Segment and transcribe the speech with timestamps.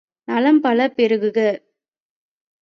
[0.27, 1.37] நலம் பல பெருகுக.